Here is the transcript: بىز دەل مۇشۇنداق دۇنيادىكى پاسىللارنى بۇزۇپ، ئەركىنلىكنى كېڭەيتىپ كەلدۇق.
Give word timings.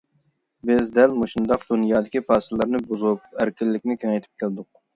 بىز 0.69 0.87
دەل 0.95 1.13
مۇشۇنداق 1.23 1.67
دۇنيادىكى 1.67 2.23
پاسىللارنى 2.31 2.83
بۇزۇپ، 2.89 3.31
ئەركىنلىكنى 3.39 4.01
كېڭەيتىپ 4.05 4.45
كەلدۇق. 4.45 4.71